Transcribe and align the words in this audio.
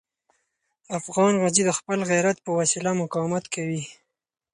افغان 0.99 1.33
غازي 1.41 1.63
د 1.65 1.71
خپل 1.79 1.99
غیرت 2.11 2.37
په 2.45 2.51
وسیله 2.59 2.91
مقاومت 3.01 3.43
کوي. 3.53 3.83